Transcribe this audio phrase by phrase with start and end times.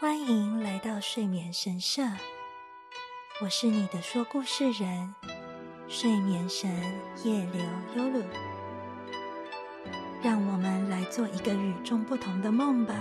[0.00, 2.02] 欢迎来到睡眠神社，
[3.42, 5.14] 我是你的说故事人，
[5.88, 6.70] 睡眠神
[7.22, 7.62] 夜流
[7.94, 8.24] 优鲁。
[10.22, 12.94] 让我们来做一个与众不同的梦吧。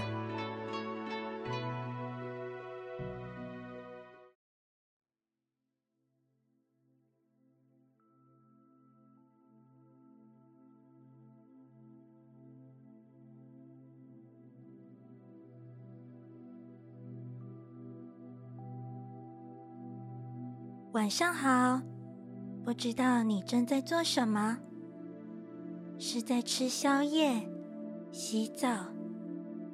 [21.09, 21.81] 晚上好，
[22.63, 24.59] 不知道你正在做什么？
[25.97, 27.49] 是在吃宵夜、
[28.11, 28.69] 洗澡，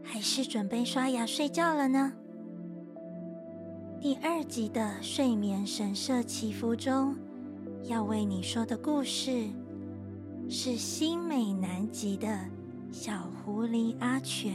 [0.02, 2.14] 还是准备刷牙睡觉了呢？
[4.00, 7.14] 第二集的睡眠神社祈福中，
[7.84, 9.50] 要为你说的故事
[10.50, 12.46] 是新美南极的
[12.94, 14.54] 小狐狸阿全。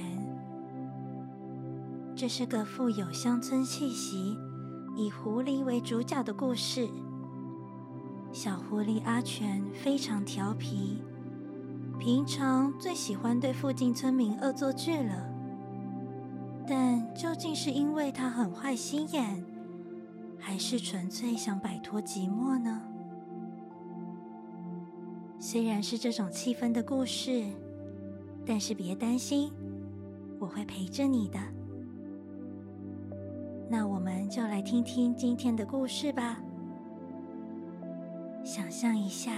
[2.17, 4.39] 这是个富有乡村气息。
[4.94, 6.88] 以狐狸为主角的故事。
[8.33, 11.02] 小狐狸阿全非常调皮，
[11.98, 15.28] 平常最喜欢对附近村民恶作剧了。
[16.68, 19.44] 但究竟是因为他很坏心眼，
[20.38, 22.83] 还是纯粹想摆脱寂寞呢？
[25.41, 27.44] 虽然是这种气氛的故事，
[28.46, 29.50] 但是别担心，
[30.38, 31.38] 我会陪着你的。
[33.73, 36.41] 那我们就来听听今天的故事吧。
[38.43, 39.31] 想象一下，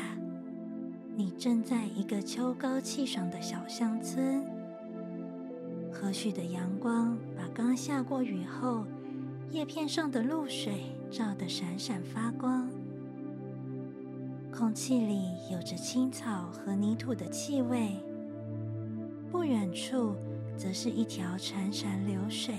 [1.14, 4.42] 你正在一个秋高气爽的小乡村，
[5.92, 8.86] 和煦的阳光把刚下过雨后
[9.50, 12.70] 叶片上的露水照得闪闪发光，
[14.50, 18.02] 空气里有着青草和泥土的气味。
[19.30, 20.16] 不远处
[20.56, 22.54] 则是一条潺潺流水。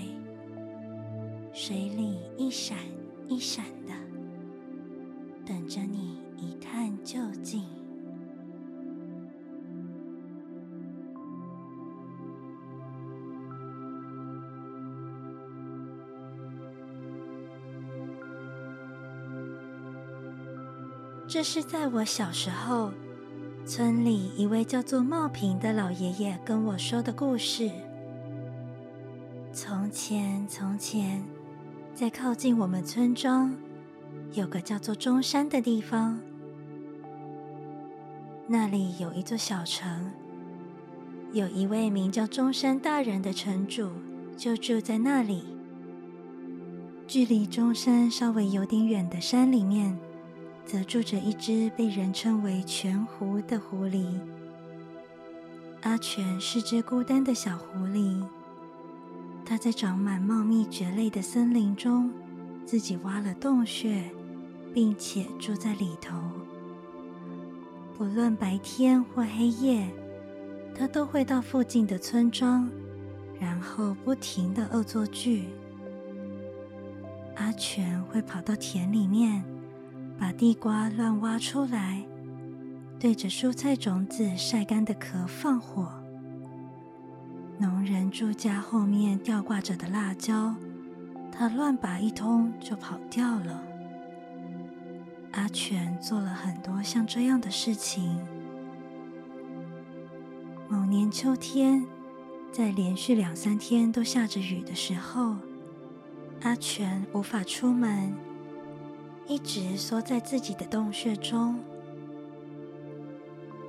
[1.56, 2.76] 水里一闪
[3.28, 3.94] 一闪的，
[5.46, 7.64] 等着你一探究竟。
[21.28, 22.90] 这是在我小时候，
[23.64, 27.70] 村里一位叫做茂平的老爷爷跟我说的故事。
[29.52, 31.24] 从前，从前。
[31.94, 33.54] 在靠近我们村庄，
[34.32, 36.18] 有个叫做中山的地方。
[38.48, 40.10] 那里有一座小城，
[41.32, 43.90] 有一位名叫中山大人的城主，
[44.36, 45.44] 就住在那里。
[47.06, 49.96] 距离中山稍微有点远的山里面，
[50.66, 54.04] 则住着一只被人称为全狐的狐狸。
[55.82, 58.20] 阿全是只孤单的小狐狸。
[59.46, 62.10] 他在长满茂密蕨类的森林中，
[62.64, 64.02] 自己挖了洞穴，
[64.72, 66.16] 并且住在里头。
[67.96, 69.86] 不论白天或黑夜，
[70.74, 72.68] 他都会到附近的村庄，
[73.38, 75.44] 然后不停的恶作剧。
[77.36, 79.44] 阿全会跑到田里面，
[80.18, 82.02] 把地瓜乱挖出来，
[82.98, 86.03] 对着蔬菜种子晒干的壳放火。
[87.56, 90.54] 农人住家后面吊挂着的辣椒，
[91.30, 93.62] 他乱拔一通就跑掉了。
[95.32, 98.18] 阿全做了很多像这样的事情。
[100.68, 101.86] 某年秋天，
[102.52, 105.36] 在连续两三天都下着雨的时候，
[106.42, 108.12] 阿全无法出门，
[109.28, 111.58] 一直缩在自己的洞穴中。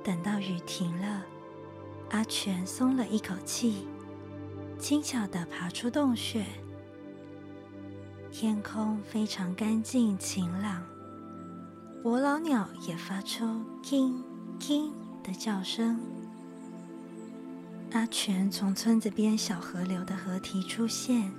[0.02, 1.24] 等到雨停了。
[2.10, 3.86] 阿全松了一口气，
[4.78, 6.44] 轻巧地爬出洞穴。
[8.30, 10.82] 天空非常干净晴朗，
[12.02, 13.44] 伯劳鸟也发出
[13.82, 14.22] “king
[14.60, 15.98] king” 的叫声。
[17.92, 21.32] 阿全从村子边小河流的河堤出现，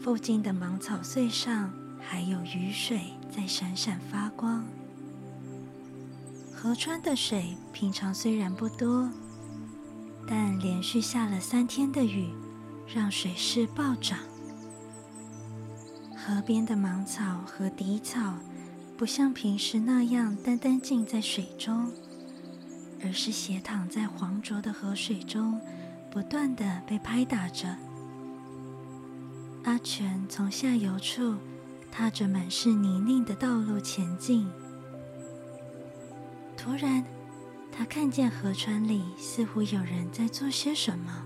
[0.00, 3.00] 附近的芒草穗上还有雨水
[3.34, 4.64] 在闪闪发光。
[6.54, 9.10] 河川的水平常虽然不多。
[10.34, 12.30] 但连续下了三天的雨，
[12.86, 14.18] 让水势暴涨。
[16.16, 18.32] 河边的芒草和荻草
[18.96, 21.92] 不像平时那样单单浸在水中，
[23.04, 25.60] 而是斜躺在黄浊的河水中，
[26.10, 27.68] 不断的被拍打着。
[29.64, 31.34] 阿全从下游处
[31.90, 34.48] 踏着满是泥泞的道路前进，
[36.56, 37.04] 突然。
[37.72, 41.24] 他看见河川里似乎有人在做些什么。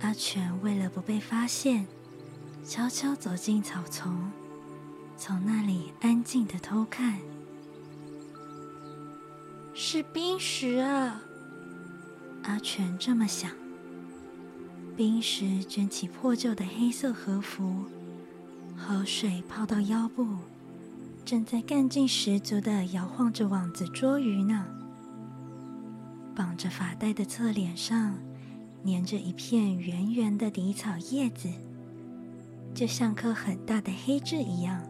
[0.00, 1.86] 阿全为了不被发现，
[2.64, 4.30] 悄悄走进草丛，
[5.16, 7.18] 从那里安静的偷看。
[9.72, 11.22] 是冰石啊！
[12.42, 13.50] 阿全这么想。
[14.96, 17.84] 冰石卷起破旧的黑色和服，
[18.76, 20.26] 河水泡到腰部，
[21.26, 24.64] 正在干劲十足的摇晃着网子捉鱼呢。
[26.36, 28.16] 绑着发带的侧脸上，
[28.84, 31.48] 粘着一片圆圆的底草叶子，
[32.72, 34.80] 就像颗很大的黑痣一样。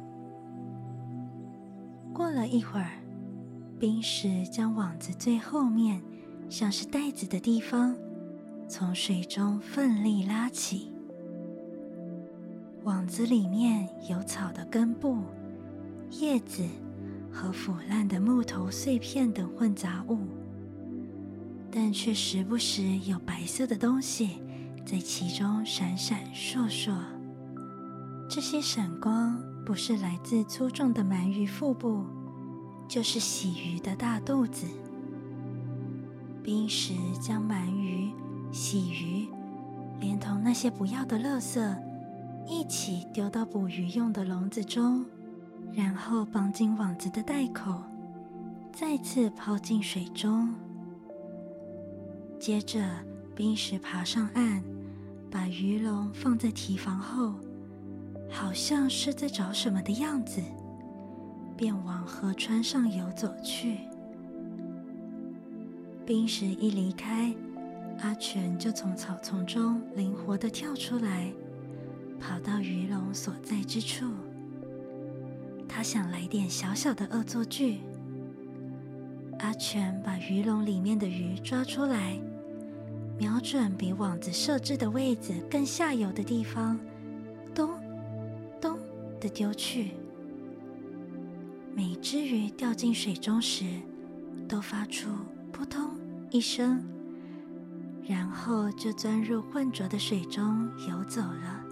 [2.13, 3.01] 过了一会儿，
[3.81, 6.03] 冰石将网子最后面，
[6.51, 7.97] 像是袋子的地方。
[8.69, 10.93] 从水中奋力拉起，
[12.83, 15.23] 网子里面有草的根部、
[16.11, 16.65] 叶子
[17.33, 20.19] 和腐烂的木头碎片等混杂物，
[21.71, 24.41] 但却时不时有白色的东西
[24.87, 26.95] 在其中闪闪烁烁。
[28.29, 32.05] 这些闪光不是来自粗重的鳗鱼腹部，
[32.89, 34.67] 就是洗鱼的大肚子。
[36.43, 38.11] 冰石将鳗鱼。
[38.53, 39.29] 洗鱼，
[40.01, 41.77] 连同那些不要的垃圾
[42.49, 45.05] 一起丢到捕鱼用的笼子中，
[45.77, 47.83] 然后绑紧网子的袋口，
[48.73, 50.49] 再次抛进水中。
[52.41, 52.83] 接着，
[53.35, 54.63] 冰石爬上岸，
[55.31, 57.35] 把鱼笼放在提防后，
[58.31, 60.41] 好像是在找什么的样子，
[61.59, 63.81] 便往河川上游走去。
[66.07, 67.35] 冰石一离开。
[68.01, 71.33] 阿全就从草丛中灵活地跳出来，
[72.21, 74.07] 跑到鱼笼所在之处。
[75.77, 77.81] 他想来点小小的恶作剧。
[79.41, 82.19] 阿全把鱼笼里面的鱼抓出来，
[83.19, 86.81] 瞄准比网子设置的位置更下游的地方，
[87.55, 87.69] 咚
[88.59, 88.79] 咚
[89.21, 89.91] 的丢去。
[91.75, 93.67] 每只鱼掉进水中时，
[94.49, 95.11] 都发出
[95.53, 95.91] 扑通
[96.31, 96.83] 一声。
[98.03, 101.66] 然后就钻入浑浊的水中游走了。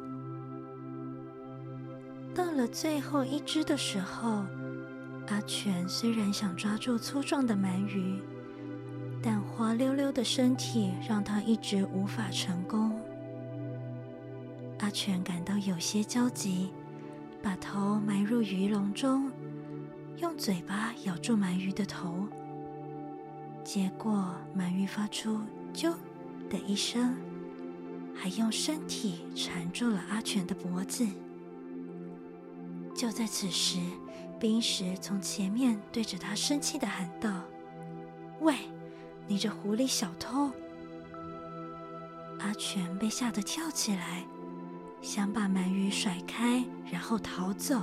[2.34, 4.44] 到了最后一只的时候，
[5.28, 8.20] 阿全虽然想抓住粗壮的鳗鱼，
[9.22, 13.00] 但滑溜溜的身体让他一直无法成功。
[14.80, 16.70] 阿全感到有些焦急，
[17.40, 19.30] 把头埋入鱼笼中，
[20.16, 22.26] 用嘴巴咬住鳗鱼的头。
[23.62, 25.40] 结果鳗鱼发出
[25.72, 25.94] “啾”。
[26.50, 27.16] 的一声，
[28.14, 31.06] 还用身体缠住了阿全的脖子。
[32.94, 33.78] 就在此时，
[34.38, 37.42] 冰石从前面对着他生气的喊道
[38.40, 38.54] ：“喂，
[39.26, 40.50] 你这狐狸小偷！”
[42.40, 44.24] 阿全被吓得跳起来，
[45.02, 47.80] 想把鳗鱼甩开，然后逃走。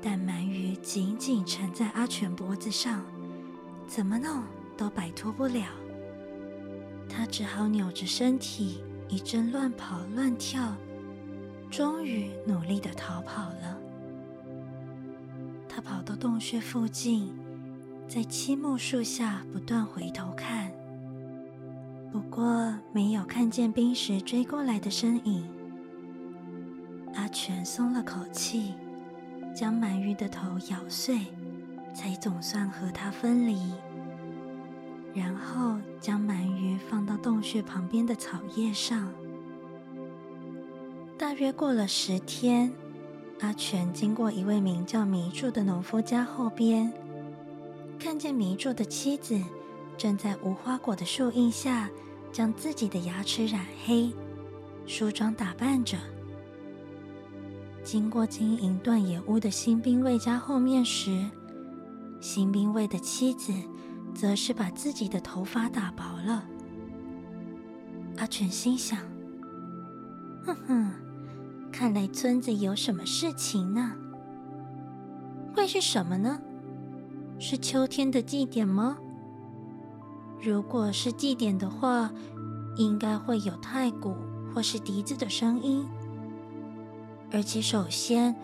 [0.00, 3.04] 但鳗鱼紧紧缠在阿全脖子上，
[3.86, 4.44] 怎么弄
[4.76, 5.66] 都摆脱不了。
[7.08, 10.76] 他只好扭着身体，一阵乱跑乱跳，
[11.70, 13.78] 终于努力的逃跑了。
[15.68, 17.32] 他跑到洞穴附近，
[18.08, 20.72] 在漆木树下不断回头看，
[22.10, 25.48] 不过没有看见冰石追过来的身影。
[27.14, 28.74] 阿全松了口气，
[29.54, 31.26] 将鳗鱼的头咬碎，
[31.94, 33.72] 才总算和它分离。
[35.14, 39.08] 然后将鳗鱼放到洞穴旁边的草叶上。
[41.18, 42.72] 大约过了十天，
[43.40, 46.92] 阿全经过一位名叫迷柱的农夫家后边，
[47.98, 49.36] 看见迷柱的妻子
[49.96, 51.90] 正在无花果的树荫下
[52.30, 54.12] 将自己的牙齿染黑，
[54.86, 55.98] 梳妆打扮着。
[57.82, 61.26] 经过经营断野屋的新兵卫家后面时，
[62.20, 63.52] 新兵卫的妻子。
[64.14, 66.42] 则是把自己的头发打薄了。
[68.16, 68.98] 阿全心想
[70.44, 70.92] ：“哼哼，
[71.72, 73.92] 看来村子有什么事情呢？
[75.54, 76.40] 会是什么呢？
[77.38, 78.98] 是秋天的祭典吗？
[80.40, 82.12] 如果是祭典的话，
[82.76, 84.14] 应该会有太鼓
[84.54, 85.84] 或是笛子的声音。
[87.30, 88.34] 而且，首先，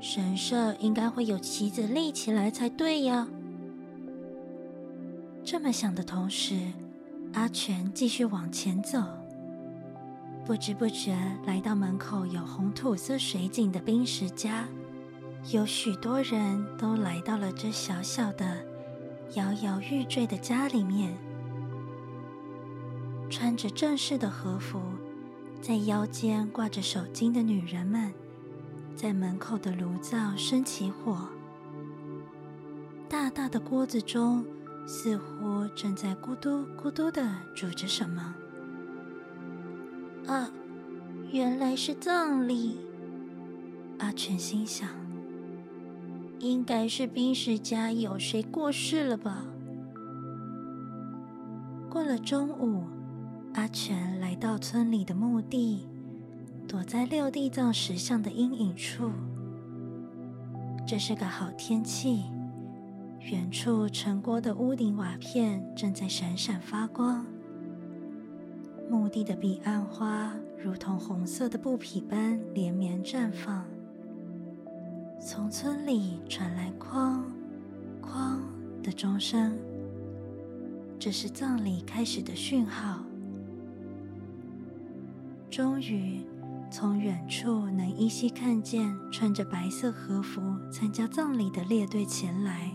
[0.00, 3.28] 神社应该会有旗子立起来才对呀。”
[5.44, 6.54] 这么想的同时，
[7.32, 8.98] 阿全继续往前走。
[10.50, 11.16] 不知不觉
[11.46, 14.66] 来到门口有红土色水井的冰石家，
[15.52, 18.56] 有许多人都来到了这小小的、
[19.34, 21.16] 摇摇欲坠的家里面。
[23.30, 24.80] 穿着正式的和服、
[25.62, 28.12] 在腰间挂着手巾的女人们，
[28.96, 31.28] 在门口的炉灶生起火。
[33.08, 34.44] 大大的锅子中
[34.84, 38.34] 似乎正在咕嘟咕嘟的煮着什么。
[40.30, 40.48] 啊，
[41.32, 42.78] 原来是葬礼！
[43.98, 44.88] 阿全心想，
[46.38, 49.44] 应该是冰石家有谁过世了吧。
[51.90, 52.84] 过了中午。
[53.54, 55.88] 阿全来到村里的墓地，
[56.68, 59.10] 躲在六地藏石像的阴影处。
[60.86, 62.22] 这是个好天气，
[63.18, 67.26] 远处城郭的屋顶瓦片正在闪闪发光。
[68.90, 73.64] 墓地的彼岸花如同红色的布匹般连绵绽放。
[75.24, 77.22] 从村里传来哐
[78.02, 78.40] 哐
[78.82, 79.56] 的钟声，
[80.98, 83.04] 这是葬礼开始的讯号。
[85.48, 86.26] 终于，
[86.68, 92.72] 从远处能依稀看见穿着白色和服参加葬礼的列队前来，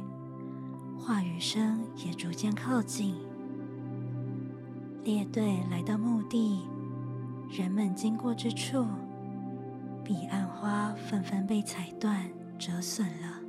[0.98, 3.16] 话语声也逐渐靠近。
[5.06, 6.62] 列队来到墓地，
[7.52, 8.84] 人们经过之处，
[10.04, 13.40] 彼岸花纷纷被踩断、折损了。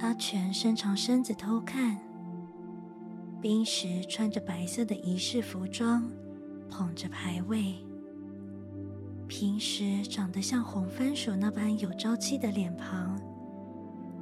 [0.00, 1.96] 阿全伸长身子偷看，
[3.40, 6.06] 冰石穿着白色的仪式服装。
[6.68, 7.76] 捧着牌位，
[9.28, 13.18] 平时长得像红番薯那般有朝气的脸庞，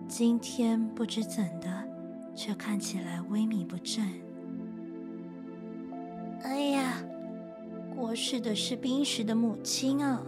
[0.07, 1.89] 今天不知怎的，
[2.37, 4.07] 却看起来萎靡不振。
[8.14, 10.23] 过世的是冰石的母亲啊！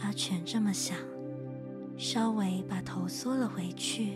[0.00, 0.98] 阿全这么想，
[1.96, 4.14] 稍微把头缩了回去。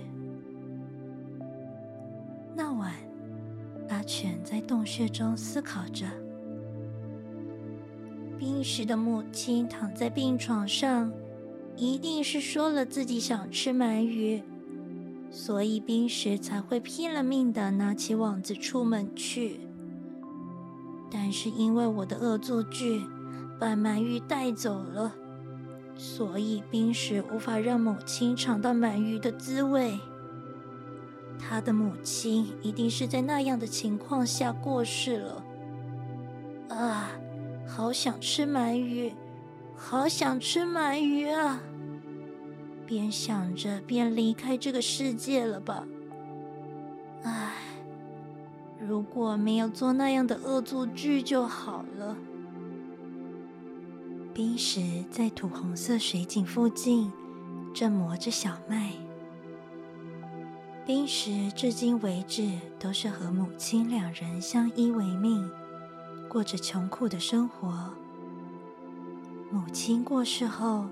[2.57, 2.93] 那晚。
[3.89, 6.07] 阿全在洞穴中思考着：
[8.37, 11.13] 冰石的母亲躺在病床上，
[11.77, 14.43] 一定是说了自己想吃鳗鱼，
[15.31, 19.61] 所以冰石才会拼了命的拿起网子出门去。
[21.19, 23.03] 但是因为我的恶作剧
[23.59, 25.15] 把鳗鱼带走了，
[25.97, 29.99] 所以冰石无法让母亲尝到鳗鱼的滋味。
[31.39, 35.43] 他的母亲一定是在那样的情况下过世了。
[36.69, 37.11] 啊，
[37.67, 39.11] 好想吃鳗鱼，
[39.75, 41.63] 好想吃鳗鱼啊！
[42.85, 45.87] 边想着边离开这个世界了吧。
[47.23, 47.55] 唉，
[48.87, 52.17] 如果没有做那样的恶作剧就好了。
[54.33, 57.11] 冰石在土红色水井附近
[57.75, 58.93] 正磨着小麦。
[60.85, 65.51] 冰石至今为止都是和母亲两人相依为命，
[66.29, 67.93] 过着穷苦的生活。
[69.51, 70.87] 母亲过世后，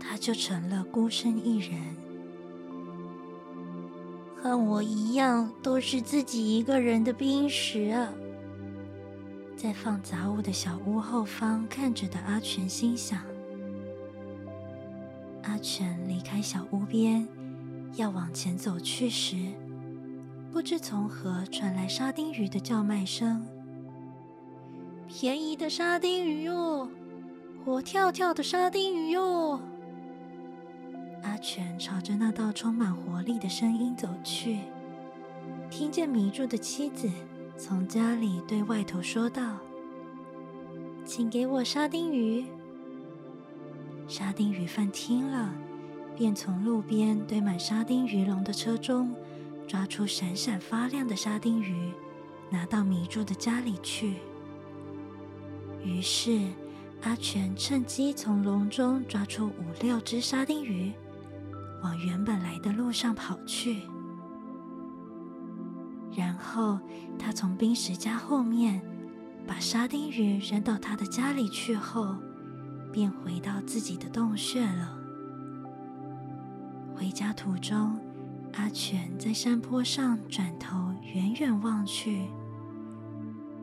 [0.00, 1.78] 他就成了孤身一人，
[4.42, 8.12] 和我一样都是自己一个人的冰石啊！
[9.56, 13.20] 在放杂物的小屋后方看着的阿全心想：
[15.44, 17.26] 阿全离开小屋边。
[17.94, 19.36] 要往前走去时，
[20.50, 23.46] 不知从何传来沙丁鱼的叫卖声。
[25.06, 26.88] 便宜的沙丁鱼哟，
[27.64, 29.60] 活跳跳的沙丁鱼哟！
[31.22, 34.58] 阿全朝着那道充满活力的声音走去，
[35.70, 37.08] 听见迷住的妻子
[37.56, 39.58] 从家里对外头说道
[41.04, 42.44] ：“请给我沙丁鱼。”
[44.08, 45.52] 沙丁鱼贩听了。
[46.14, 49.14] 便从路边堆满沙丁鱼笼的车中
[49.66, 51.90] 抓出闪闪发亮的沙丁鱼，
[52.50, 54.16] 拿到迷住的家里去。
[55.82, 56.38] 于是
[57.00, 60.92] 阿全趁机从笼中抓出五六只沙丁鱼，
[61.82, 63.82] 往原本来的路上跑去。
[66.14, 66.78] 然后
[67.18, 68.82] 他从冰石家后面
[69.46, 72.14] 把沙丁鱼扔到他的家里去后，
[72.92, 74.98] 便回到自己的洞穴了。
[76.94, 77.98] 回家途中，
[78.54, 82.28] 阿全在山坡上转头，远远望去，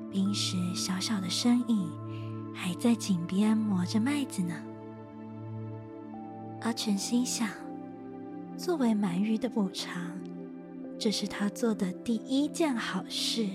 [0.10, 1.90] 冰石小小的身影
[2.54, 4.56] 还在井边磨着麦子呢。
[6.62, 7.48] 阿全心想，
[8.60, 10.20] 作为鳗鱼的补偿，
[11.00, 13.48] 这是他做的第一件好事。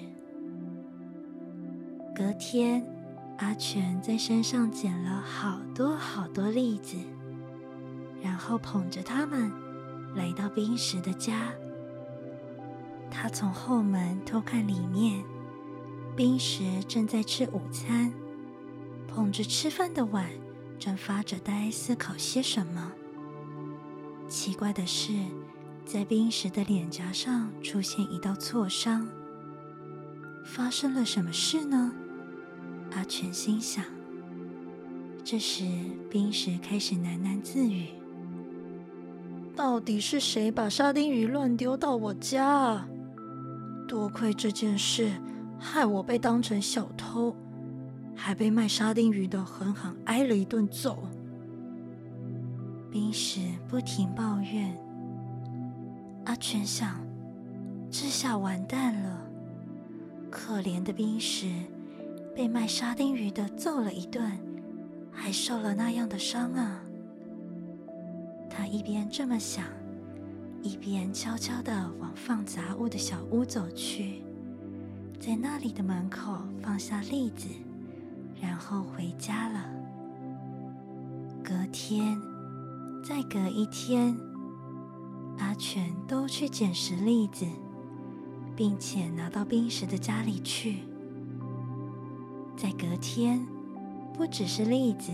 [2.17, 2.83] 隔天，
[3.37, 6.97] 阿全在山上捡了好多好多栗子，
[8.23, 9.53] 然后捧着它们。
[10.15, 11.53] 来到冰石的家，
[13.11, 15.23] 他从后门偷看里面，
[16.17, 18.11] 冰石正在吃午餐，
[19.07, 20.31] 捧着吃饭的碗，
[20.79, 22.93] 正发着呆思考些什么。
[24.29, 25.13] 奇怪的是，
[25.85, 29.07] 在冰石的脸颊上出现一道挫伤。
[30.45, 31.93] 发生了什么事呢？
[32.93, 33.85] 阿全心想。
[35.23, 35.65] 这时，
[36.11, 37.87] 冰石开始喃喃自语
[39.57, 42.87] ：“到底是谁把沙丁鱼乱丢到我家？
[43.89, 45.13] 多亏这件事，
[45.59, 47.35] 害我被当成小偷，
[48.15, 51.09] 还被卖沙丁鱼的狠狠挨了一顿揍。”
[52.95, 54.73] 冰石不停抱怨。
[56.27, 57.05] 阿全想：
[57.91, 59.19] 这下完蛋了，
[60.31, 61.51] 可怜的冰石
[62.37, 64.31] 被卖沙丁鱼的揍了一顿，
[65.11, 66.81] 还受了那样的伤啊！
[68.49, 69.65] 他一边这么想，
[70.63, 74.23] 一边悄悄地往放杂物的小屋走去，
[75.19, 77.49] 在那里的门口放下栗子，
[78.41, 79.65] 然后回家了。
[81.43, 82.17] 隔天。
[83.07, 84.17] 再隔一天，
[85.37, 87.45] 阿全都去捡拾栗子，
[88.57, 90.79] 并且拿到冰石的家里去。
[92.57, 93.47] 在隔天，
[94.15, 95.13] 不只是栗子，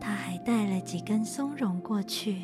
[0.00, 2.42] 他还带了几根松茸过去。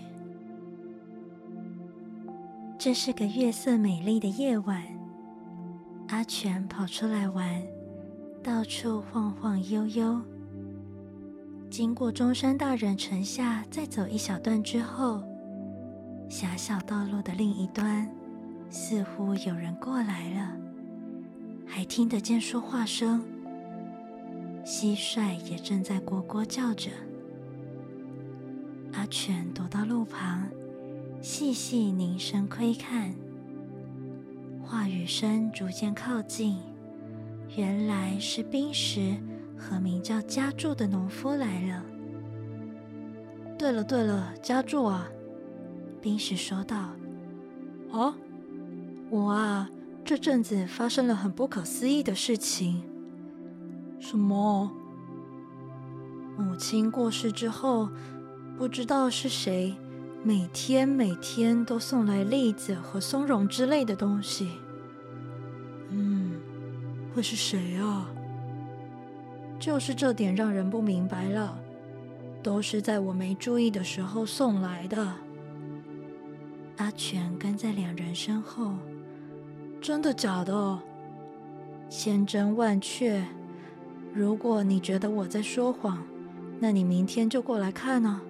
[2.77, 4.83] 这是个月色美丽的夜晚，
[6.09, 7.63] 阿全跑出来玩，
[8.43, 10.21] 到处晃晃悠悠。
[11.71, 15.23] 经过中山大人城下，再走一小段之后，
[16.29, 18.11] 狭小道路的另一端，
[18.69, 20.57] 似乎有人过来了，
[21.65, 23.25] 还听得见说话声。
[24.65, 26.91] 蟋蟀也正在咕咕叫着。
[28.93, 30.49] 阿全躲到路旁，
[31.23, 33.15] 细细凝神窥看，
[34.61, 36.59] 话语声逐渐靠近，
[37.57, 39.15] 原来是冰石。
[39.61, 41.85] 和名叫家柱的农夫来了。
[43.59, 45.07] 对了对了，家柱啊，
[46.01, 46.77] 冰石说道
[47.93, 48.15] ：“啊，
[49.11, 49.69] 我啊，
[50.03, 52.83] 这阵子发生了很不可思议的事情。
[53.99, 54.71] 什么？
[56.39, 57.91] 母亲过世之后，
[58.57, 59.77] 不知道是谁，
[60.25, 64.49] 每天每天都送来栗子和松茸之类的东西。
[65.91, 66.33] 嗯，
[67.15, 68.09] 会是谁啊？”
[69.61, 71.57] 就是这点让人不明白了，
[72.43, 75.13] 都是在我没注意的时候送来的。
[76.79, 78.73] 阿全跟在两人身后，
[79.83, 80.79] 真的假的？
[81.91, 83.23] 千真万确。
[84.15, 86.03] 如果你觉得我在说谎，
[86.59, 88.21] 那你明天就过来看呢。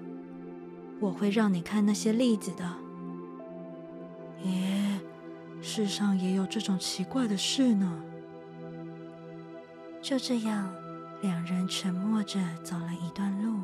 [0.98, 2.64] 我会让你看那些例子的。
[4.42, 4.98] 耶，
[5.62, 8.02] 世上也有这种奇怪的事呢。
[10.02, 10.74] 就这样。
[11.22, 13.60] 两人沉默着走了一段路，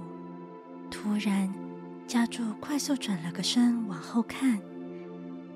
[0.90, 1.52] 突然，
[2.06, 4.60] 家柱快速转了个身往后看，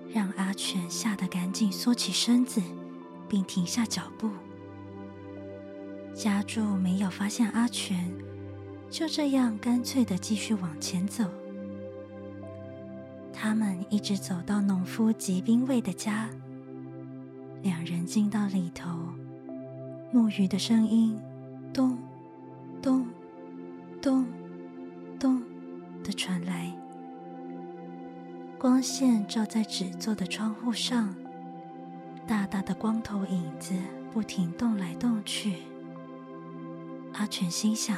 [0.08, 2.62] 让阿全吓得赶紧缩起身子，
[3.28, 4.30] 并停下脚步。
[6.14, 8.10] 家柱没有发现阿全，
[8.88, 11.24] 就这样干脆的继续往前走。
[13.30, 16.30] 他们一直走到农夫吉兵卫的家，
[17.62, 18.88] 两人进到里头，
[20.12, 21.18] 木鱼的声音。
[21.72, 21.96] 咚，
[22.82, 23.06] 咚，
[24.02, 24.26] 咚，
[25.18, 25.42] 咚
[26.02, 26.76] 的传来。
[28.58, 31.14] 光线照在纸做的窗户上，
[32.26, 33.74] 大大的光头影子
[34.12, 35.58] 不停动来动去。
[37.12, 37.96] 阿全心想：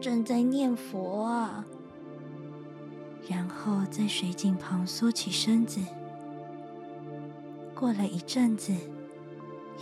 [0.00, 1.64] 正在念佛啊。
[3.28, 5.80] 然后在水井旁缩起身子。
[7.74, 8.74] 过了一阵子。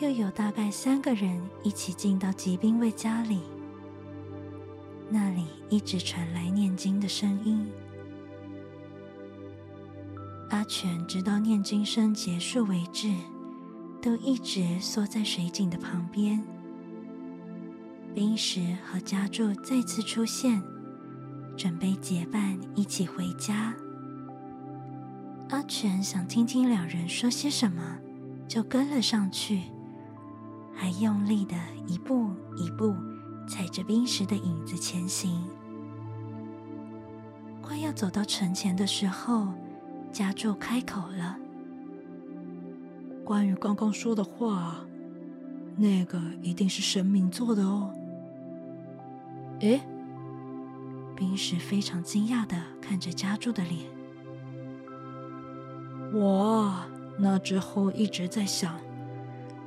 [0.00, 3.40] 又有大概三个人一起进到吉兵卫家里，
[5.10, 7.68] 那里一直传来念经的声音。
[10.50, 13.12] 阿全直到念经声结束为止，
[14.00, 16.42] 都一直缩在水井的旁边。
[18.14, 20.62] 冰石和家柱再次出现，
[21.56, 23.74] 准备结伴一起回家。
[25.50, 27.98] 阿全想听听两人说些什么，
[28.46, 29.62] 就跟了上去。
[30.80, 31.56] 还用力的
[31.88, 32.94] 一步一步
[33.48, 35.42] 踩着冰石的影子前行，
[37.60, 39.48] 快要走到城前的时候，
[40.12, 41.36] 家柱开口了
[43.26, 44.76] ：“关于刚刚说的话，
[45.76, 47.92] 那个一定是神明做的哦。”
[49.58, 49.80] 诶，
[51.16, 53.80] 冰石非常惊讶的看着家柱的脸。
[56.14, 56.72] 我
[57.18, 58.78] 那之后一直在想。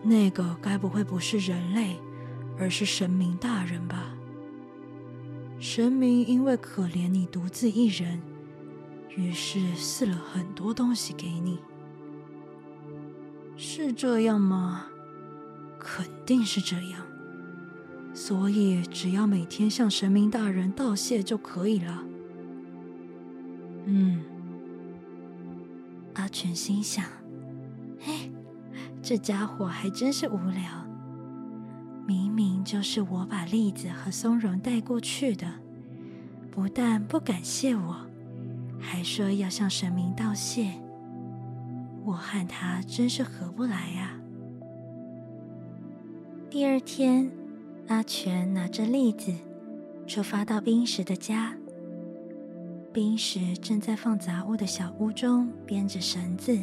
[0.04, 1.98] 那个该不会不是人类，
[2.58, 4.14] 而是神明大人吧？
[5.60, 8.20] 神明因为可怜你独自一人，
[9.16, 11.60] 于是赐了很多东西给你。
[13.56, 14.88] 是这样吗？
[15.80, 17.06] 肯定是这样。
[18.14, 22.04] 所以只要每天向神明大人道谢就可以了。
[23.86, 24.24] 嗯，
[26.16, 27.06] 阿全心想：“，
[29.02, 30.86] 这家伙还真是无聊。
[32.06, 35.48] 明明就是我把栗子和松茸带过去的，
[36.52, 37.96] 不但不感谢我，
[38.80, 40.72] 还说要向神明道谢。
[42.04, 44.18] 我和他真是合不来呀。”
[46.50, 47.32] 第二天，
[47.88, 49.32] 阿全拿着栗子
[50.06, 51.56] 出发到冰石的家。
[52.92, 56.60] 冰石正在放杂物的小屋中编着绳子，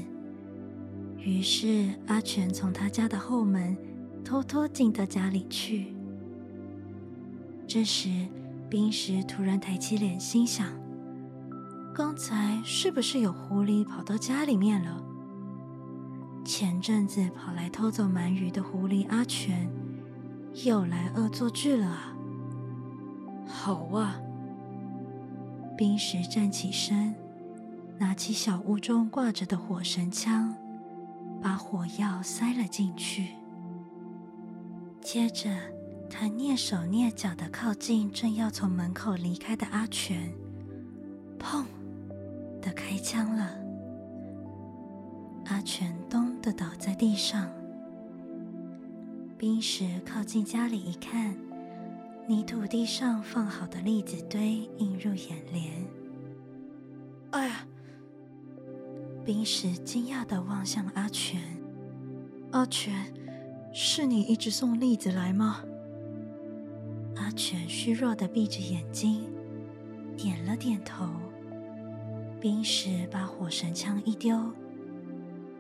[1.19, 3.77] 于是阿全从他家的后门
[4.25, 5.95] 偷偷进到家里去。
[7.67, 8.27] 这时，
[8.71, 10.67] 冰石突然抬起脸，心想
[11.95, 15.03] ：“刚才是不是有狐狸跑到家里面了？
[16.45, 19.69] 前阵子跑来偷走鳗鱼的狐狸阿全，
[20.65, 22.17] 又来恶作剧了啊！
[23.47, 24.21] 好啊！”
[25.77, 27.15] 冰石站起身，
[27.99, 30.55] 拿起小屋中挂着的火神枪，
[31.43, 33.29] 把火药塞了进去。
[35.01, 35.49] 接着，
[36.11, 40.33] 他蹑手蹑脚的靠近正要从门口离开的阿全，
[41.39, 41.65] 砰
[42.61, 43.57] 的开枪了。
[45.47, 47.51] 阿全咚的倒在地上。
[49.39, 51.37] 冰石靠近家里一看。
[52.27, 55.73] 泥土地上放好的栗子堆映入眼帘。
[57.31, 57.67] 哎呀！
[59.29, 61.39] 冰石惊讶的望向阿全。
[62.51, 63.13] 阿全，
[63.75, 65.63] 是你一直送栗子来吗？
[67.15, 69.29] 阿全虚弱的闭着眼睛，
[70.17, 71.05] 点了点头。
[72.41, 74.51] 冰石把火神枪一丢，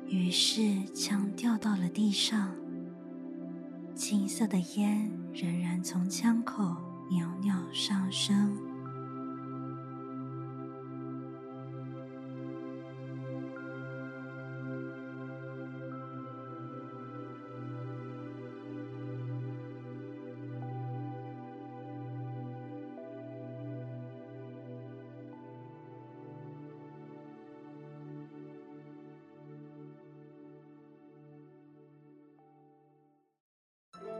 [0.07, 2.54] 于是枪掉到了地上。
[3.94, 6.74] 青色的烟仍然从枪口
[7.11, 8.67] 袅袅上升。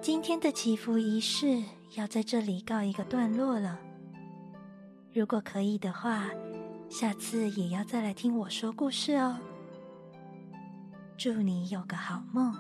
[0.09, 1.63] 今天的祈福仪式
[1.95, 3.79] 要在这里告一个段落了。
[5.13, 6.31] 如果可以的话，
[6.89, 9.39] 下次也要再来听我说故事哦。
[11.19, 12.55] 祝你有个好梦，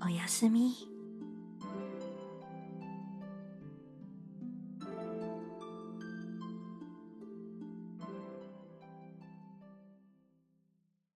[0.00, 0.74] 欧亚斯咪。